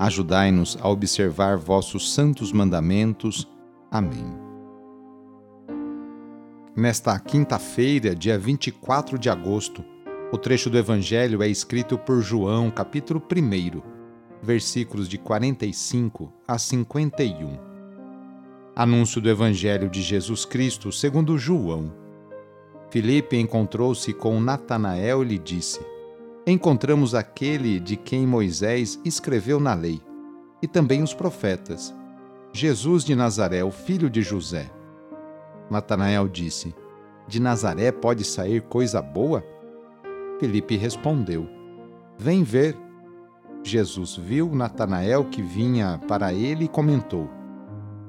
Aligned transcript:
Ajudai-nos 0.00 0.78
a 0.80 0.88
observar 0.88 1.58
vossos 1.58 2.14
santos 2.14 2.52
mandamentos. 2.52 3.46
Amém. 3.90 4.24
Nesta 6.74 7.20
quinta-feira, 7.20 8.14
dia 8.14 8.38
24 8.38 9.18
de 9.18 9.28
agosto, 9.28 9.84
o 10.32 10.38
trecho 10.38 10.70
do 10.70 10.78
Evangelho 10.78 11.42
é 11.42 11.48
escrito 11.48 11.98
por 11.98 12.22
João, 12.22 12.70
capítulo 12.70 13.20
1, 13.20 13.82
versículos 14.42 15.06
de 15.06 15.18
45 15.18 16.32
a 16.48 16.56
51. 16.56 17.58
Anúncio 18.74 19.20
do 19.20 19.28
Evangelho 19.28 19.90
de 19.90 20.00
Jesus 20.00 20.46
Cristo 20.46 20.90
segundo 20.90 21.36
João. 21.36 21.92
Filipe 22.90 23.36
encontrou-se 23.36 24.14
com 24.14 24.40
Natanael 24.40 25.22
e 25.22 25.26
lhe 25.26 25.38
disse: 25.38 25.78
encontramos 26.46 27.14
aquele 27.14 27.78
de 27.78 27.96
quem 27.96 28.26
Moisés 28.26 28.98
escreveu 29.04 29.60
na 29.60 29.74
lei, 29.74 30.00
e 30.62 30.66
também 30.66 31.02
os 31.02 31.14
profetas, 31.14 31.94
Jesus 32.52 33.04
de 33.04 33.14
Nazaré, 33.14 33.62
o 33.62 33.70
filho 33.70 34.10
de 34.10 34.22
José. 34.22 34.70
Natanael 35.70 36.28
disse: 36.28 36.74
De 37.28 37.40
Nazaré 37.40 37.92
pode 37.92 38.24
sair 38.24 38.62
coisa 38.62 39.00
boa? 39.00 39.44
Felipe 40.38 40.76
respondeu: 40.76 41.48
Vem 42.18 42.42
ver. 42.42 42.76
Jesus 43.62 44.16
viu 44.16 44.54
Natanael 44.54 45.26
que 45.26 45.42
vinha 45.42 46.00
para 46.08 46.32
ele 46.32 46.64
e 46.64 46.68
comentou: 46.68 47.30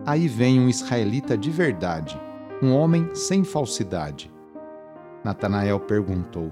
Aí 0.06 0.28
vem 0.28 0.60
um 0.60 0.70
israelita 0.70 1.38
de 1.38 1.52
verdade, 1.52 2.20
um 2.62 2.74
homem 2.74 3.14
sem 3.14 3.44
falsidade. 3.44 4.34
Natanael 5.24 5.80
perguntou: 5.80 6.52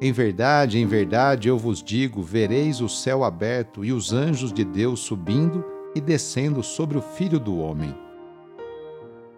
em 0.00 0.12
verdade, 0.12 0.78
em 0.78 0.86
verdade, 0.86 1.48
eu 1.48 1.58
vos 1.58 1.82
digo: 1.82 2.22
vereis 2.22 2.80
o 2.80 2.88
céu 2.88 3.22
aberto 3.22 3.84
e 3.84 3.92
os 3.92 4.12
anjos 4.12 4.52
de 4.52 4.64
Deus 4.64 5.00
subindo 5.00 5.62
e 5.94 6.00
descendo 6.00 6.62
sobre 6.62 6.96
o 6.96 7.02
Filho 7.02 7.38
do 7.38 7.58
Homem. 7.58 7.94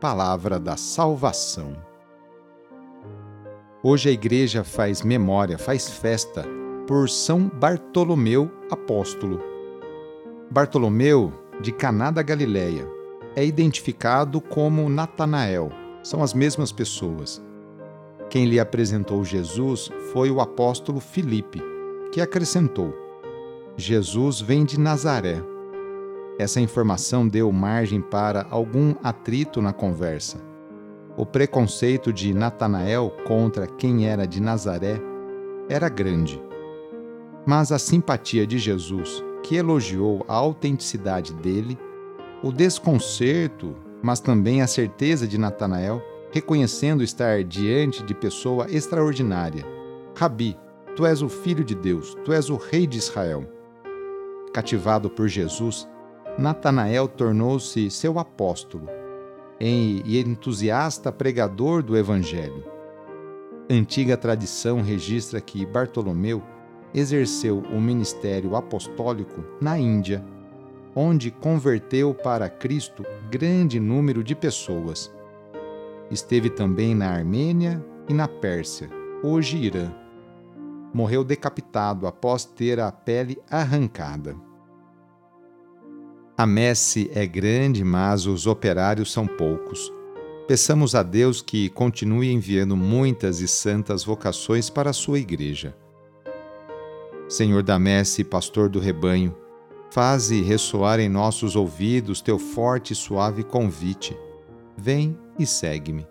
Palavra 0.01 0.61
da 0.61 0.77
Salvação. 0.77 1.77
Hoje 3.83 4.09
a 4.09 4.13
Igreja 4.13 4.63
faz 4.63 5.03
memória, 5.03 5.59
faz 5.59 5.91
festa 5.91 6.45
por 6.87 7.09
São 7.09 7.49
Bartolomeu 7.49 8.49
Apóstolo. 8.71 9.41
Bartolomeu, 10.49 11.33
de 11.61 11.73
Caná 11.73 12.11
da 12.11 12.23
Galileia, 12.23 12.87
é 13.35 13.45
identificado 13.45 14.41
como 14.41 14.89
Natanael, 14.89 15.73
são 16.03 16.23
as 16.23 16.35
mesmas 16.35 16.71
pessoas. 16.71 17.43
Quem 18.33 18.47
lhe 18.47 18.59
apresentou 18.59 19.23
Jesus 19.23 19.91
foi 20.11 20.31
o 20.31 20.41
apóstolo 20.41 21.01
Filipe, 21.01 21.63
que 22.11 22.19
acrescentou: 22.19 22.95
Jesus 23.77 24.41
vem 24.41 24.65
de 24.65 24.81
Nazaré. 24.81 25.45
Essa 26.39 26.59
informação 26.59 27.29
deu 27.29 27.53
margem 27.53 28.01
para 28.01 28.47
algum 28.49 28.95
atrito 29.03 29.61
na 29.61 29.71
conversa. 29.71 30.39
O 31.15 31.27
preconceito 31.27 32.11
de 32.11 32.33
Natanael 32.33 33.15
contra 33.27 33.67
quem 33.67 34.09
era 34.09 34.27
de 34.27 34.41
Nazaré 34.41 34.99
era 35.69 35.91
grande. 35.91 36.43
Mas 37.45 37.71
a 37.71 37.79
simpatia 37.79 38.47
de 38.47 38.59
Jesus, 38.59 39.23
que 39.43 39.57
elogiou 39.57 40.25
a 40.27 40.33
autenticidade 40.37 41.35
dele, 41.35 41.79
o 42.43 42.51
desconcerto, 42.51 43.77
mas 44.03 44.21
também 44.21 44.63
a 44.63 44.67
certeza 44.67 45.29
de 45.29 45.37
Natanael, 45.37 46.03
reconhecendo 46.33 47.05
estar 47.05 47.45
diante 47.45 48.03
de 48.03 48.15
pessoa 48.15 48.67
extraordinária. 48.71 49.65
Rabi, 50.17 50.59
tu 50.97 51.05
és 51.05 51.21
o 51.21 51.29
Filho 51.29 51.63
de 51.63 51.75
Deus, 51.75 52.17
tu 52.25 52.33
és 52.33 52.49
o 52.49 52.57
Rei 52.57 52.87
de 52.87 52.99
Israel. 52.99 53.47
Cativado 54.53 55.11
por 55.11 55.29
Jesus, 55.29 55.87
Natanael 56.39 57.07
tornou-se 57.07 57.91
seu 57.91 58.19
apóstolo 58.19 58.89
e 59.61 60.19
entusiasta 60.19 61.13
pregador 61.13 61.83
do 61.83 61.97
Evangelho. 61.97 62.65
Antiga 63.71 64.17
tradição 64.17 64.83
registra 64.83 65.41
que 65.41 65.65
Bartolomeu 65.65 66.43
exerceu 66.95 67.59
o 67.59 67.81
ministério 67.81 68.57
apostólico 68.57 69.45
na 69.61 69.79
Índia, 69.79 70.25
onde 70.95 71.31
converteu 71.31 72.13
para 72.13 72.49
Cristo 72.49 73.05
grande 73.31 73.79
número 73.79 74.25
de 74.25 74.35
pessoas 74.35 75.11
Esteve 76.13 76.51
também 76.51 76.95
na 76.95 77.09
Armênia 77.09 77.83
e 78.07 78.13
na 78.13 78.29
Pérsia, 78.29 78.91
hoje 79.23 79.57
Irã. 79.57 79.91
Morreu 80.93 81.25
decapitado 81.25 82.07
após 82.07 82.45
ter 82.45 82.79
a 82.79 82.93
pele 82.93 83.39
arrancada. 83.51 84.37
A 86.37 86.45
messe 86.45 87.11
é 87.15 87.27
grande, 87.27 87.83
mas 87.83 88.27
os 88.27 88.47
operários 88.47 89.11
são 89.11 89.27
poucos. 89.27 89.91
Peçamos 90.47 90.95
a 90.95 91.03
Deus 91.03 91.41
que 91.41 91.71
continue 91.71 92.31
enviando 92.31 92.77
muitas 92.77 93.41
e 93.41 93.49
santas 93.49 94.05
vocações 94.05 94.69
para 94.69 94.91
a 94.91 94.95
sua 94.95 95.19
igreja. 95.19 95.75
Senhor 97.27 97.63
da 97.63 97.79
messe 97.79 98.23
pastor 98.23 98.69
do 98.69 98.79
rebanho, 98.79 99.35
faze 99.91 100.43
ressoar 100.43 101.01
em 101.01 101.09
nossos 101.09 101.57
ouvidos 101.57 102.21
teu 102.21 102.39
forte 102.39 102.93
e 102.93 102.97
suave 102.97 103.43
convite. 103.43 104.15
Vem 104.77 105.19
e 105.39 105.47
segue-me. 105.47 106.07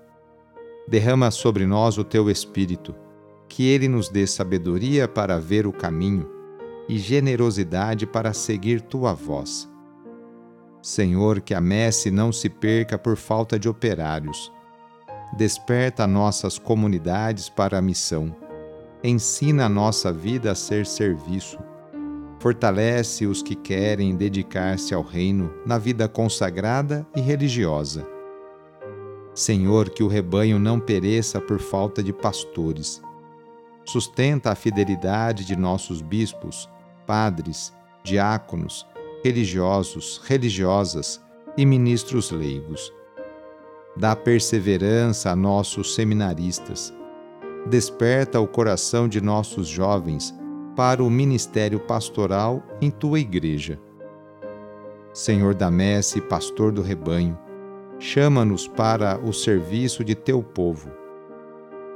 Derrama 0.88 1.31
sobre 1.31 1.66
nós 1.66 1.98
o 1.98 2.04
teu 2.04 2.30
Espírito, 2.30 2.96
que 3.48 3.68
ele 3.68 3.88
nos 3.88 4.10
dê 4.10 4.25
sabedoria 4.28 5.08
para 5.08 5.40
ver 5.40 5.66
o 5.66 5.74
caminho 5.74 6.30
e 6.88 6.98
generosidade 6.98 8.06
para 8.06 8.34
seguir 8.34 8.81
tua 8.81 9.13
voz. 9.13 9.69
Senhor, 10.81 11.42
que 11.42 11.54
a 11.54 11.62
messe 11.62 12.10
não 12.10 12.31
se 12.31 12.50
perca 12.50 12.98
por 12.98 13.16
falta 13.16 13.60
de 13.60 13.69
operários. 13.69 14.52
Desperta 15.38 16.07
nossas 16.07 16.57
comunidades 16.57 17.50
para 17.50 17.78
a 17.78 17.81
missão. 17.81 18.36
Ensina 19.04 19.66
a 19.66 19.69
nossa 19.69 20.12
vida 20.12 20.52
a 20.52 20.56
ser 20.56 20.86
serviço. 20.86 21.57
Fortalece 22.40 23.28
os 23.28 23.44
que 23.44 23.56
querem 23.56 24.16
dedicar-se 24.16 24.94
ao 24.94 25.04
reino 25.04 25.54
na 25.66 25.78
vida 25.78 26.07
consagrada 26.07 27.06
e 27.16 27.22
religiosa 27.22 28.06
Senhor, 29.42 29.90
que 29.90 30.04
o 30.04 30.08
rebanho 30.08 30.60
não 30.60 30.80
pereça 30.80 31.42
por 31.42 31.60
falta 31.60 32.04
de 32.04 32.14
pastores. 32.14 33.02
Sustenta 33.84 34.52
a 34.52 34.56
fidelidade 34.56 35.46
de 35.46 35.56
nossos 35.56 36.00
bispos, 36.00 36.70
padres, 37.08 37.74
diáconos, 38.04 38.86
religiosos, 39.24 40.22
religiosas, 40.26 41.20
e 41.58 41.66
ministros 41.66 42.32
leigos. 42.32 42.94
Dá 43.98 44.16
perseverança 44.16 45.32
a 45.32 45.36
nossos 45.36 45.96
seminaristas. 45.96 46.94
Desperta 47.68 48.40
o 48.40 48.48
coração 48.48 49.08
de 49.08 49.20
nossos 49.20 49.68
jovens 49.68 50.34
para 50.76 51.04
o 51.04 51.10
ministério 51.10 51.80
pastoral 51.80 52.64
em 52.80 52.90
tua 52.90 53.20
igreja. 53.20 53.80
Senhor 55.12 55.54
da 55.54 55.70
messe 55.70 56.22
pastor 56.22 56.72
do 56.72 56.82
rebanho, 56.82 57.38
chama-nos 58.01 58.68
para 58.68 59.19
o 59.19 59.31
serviço 59.31 60.03
de 60.03 60.15
teu 60.15 60.42
povo. 60.42 60.89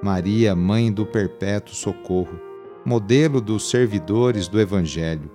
Maria, 0.03 0.55
mãe 0.55 0.93
do 0.93 1.03
perpétuo 1.03 1.73
socorro, 1.73 2.39
modelo 2.85 3.41
dos 3.41 3.71
servidores 3.71 4.47
do 4.47 4.61
Evangelho, 4.61 5.31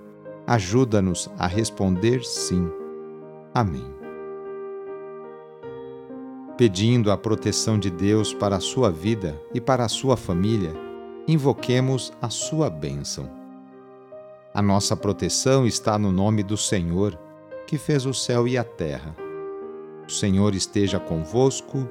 ajuda-nos 0.47 1.29
a 1.37 1.45
responder 1.45 2.23
sim. 2.23 2.71
Amém. 3.53 3.83
Pedindo 6.57 7.11
a 7.11 7.17
proteção 7.17 7.77
de 7.77 7.89
Deus 7.89 8.33
para 8.33 8.55
a 8.55 8.61
sua 8.61 8.89
vida 8.89 9.37
e 9.53 9.59
para 9.59 9.83
a 9.83 9.89
sua 9.89 10.15
família, 10.15 10.71
invoquemos 11.27 12.13
a 12.21 12.29
sua 12.29 12.69
bênção. 12.69 13.29
A 14.53 14.61
nossa 14.61 14.95
proteção 14.95 15.67
está 15.67 15.99
no 15.99 16.13
nome 16.13 16.43
do 16.43 16.55
Senhor, 16.55 17.19
que 17.67 17.77
fez 17.77 18.05
o 18.05 18.13
céu 18.13 18.47
e 18.47 18.57
a 18.57 18.63
terra. 18.63 19.20
O 20.11 20.13
Senhor 20.13 20.53
esteja 20.53 20.99
convosco, 20.99 21.87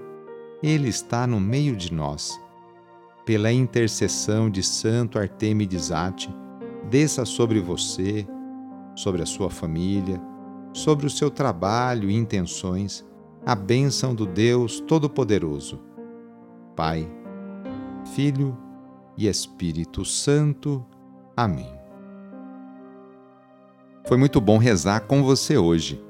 Ele 0.62 0.90
está 0.90 1.26
no 1.26 1.40
meio 1.40 1.74
de 1.74 1.90
nós. 1.90 2.38
Pela 3.24 3.50
intercessão 3.50 4.50
de 4.50 4.62
Santo 4.62 5.18
Artemides 5.18 5.90
Ate, 5.90 6.28
desça 6.90 7.24
sobre 7.24 7.60
você, 7.60 8.28
sobre 8.94 9.22
a 9.22 9.26
sua 9.26 9.48
família, 9.48 10.20
sobre 10.74 11.06
o 11.06 11.10
seu 11.10 11.30
trabalho 11.30 12.10
e 12.10 12.14
intenções, 12.14 13.02
a 13.46 13.54
bênção 13.54 14.14
do 14.14 14.26
Deus 14.26 14.80
Todo-Poderoso. 14.80 15.80
Pai, 16.76 17.10
Filho 18.14 18.54
e 19.16 19.28
Espírito 19.28 20.04
Santo. 20.04 20.84
Amém. 21.34 21.72
Foi 24.06 24.18
muito 24.18 24.42
bom 24.42 24.58
rezar 24.58 25.06
com 25.06 25.22
você 25.22 25.56
hoje. 25.56 26.09